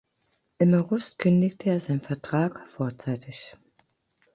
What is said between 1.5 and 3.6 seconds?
er seinen Vertrag vorzeitig.